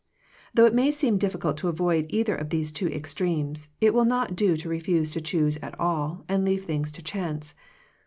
[0.55, 4.35] Though it may seem difficult to avoid either of these two extremes, it will not
[4.35, 7.53] do to refuse to choose at all, and leave things to chance.